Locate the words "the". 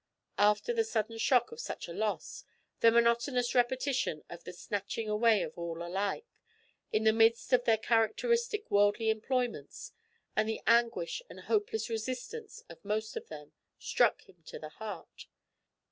0.73-0.83, 2.79-2.89, 4.45-4.51, 7.03-7.13, 10.49-10.61, 14.57-14.69